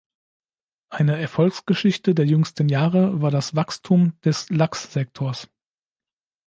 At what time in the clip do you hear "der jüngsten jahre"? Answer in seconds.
2.15-3.21